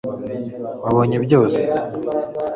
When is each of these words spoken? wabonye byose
wabonye 0.83 1.17
byose 1.25 1.59